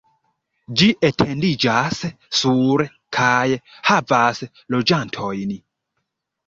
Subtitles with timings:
[0.79, 2.01] Ĝi etendiĝas
[2.39, 2.85] sur
[3.19, 3.47] kaj
[3.93, 4.43] havas
[4.79, 5.59] loĝantojn.